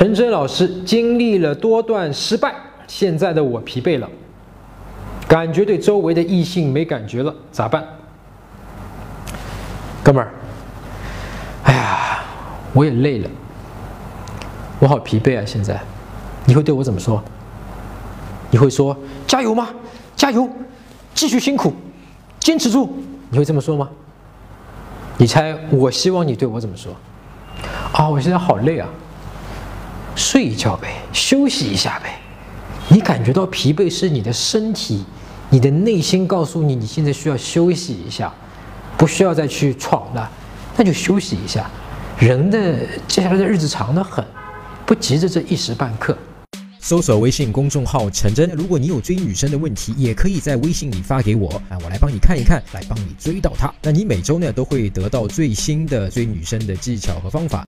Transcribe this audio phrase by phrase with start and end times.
[0.00, 2.54] 陈真老师经历了多段失败，
[2.86, 4.08] 现在的我疲惫了，
[5.28, 7.84] 感觉对周围的异性没感觉了，咋办？
[10.02, 10.32] 哥们儿，
[11.64, 12.24] 哎呀，
[12.72, 13.28] 我也累了，
[14.78, 15.44] 我好疲惫啊！
[15.44, 15.78] 现在，
[16.46, 17.22] 你会对我怎么说？
[18.50, 18.96] 你会说
[19.26, 19.68] 加油吗？
[20.16, 20.48] 加油，
[21.12, 21.74] 继续辛苦，
[22.38, 22.90] 坚持住。
[23.28, 23.86] 你会这么说吗？
[25.18, 26.90] 你猜我希望你对我怎么说？
[27.92, 28.88] 啊，我现在好累啊，
[30.20, 32.20] 睡一觉呗，休息一下呗。
[32.88, 35.02] 你感觉到疲惫是你的身体，
[35.48, 38.30] 你的内心告诉你你现在需要休息一下，
[38.98, 40.30] 不需要再去闯了，
[40.76, 41.70] 那就休息一下。
[42.18, 42.76] 人的
[43.08, 44.22] 接下来的日子长得很，
[44.84, 46.16] 不急着这一时半刻。
[46.82, 53.72] 搜索微信公众号陈真，如果你有追女生的问题，也可以在微信里发给我啊，我来帮你看一看，来帮你追到她。
[53.82, 57.58] 那你每周呢都会得到最新的追女生的技巧和方法。